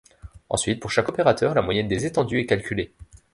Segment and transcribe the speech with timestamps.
[0.49, 2.91] Ensuite, pour chaque opérateur, la moyenne des étendues est calculée.